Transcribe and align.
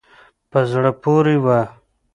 په 0.51 0.59
زړه 0.71 0.91
پورې 1.03 1.35
وه. 1.43 1.59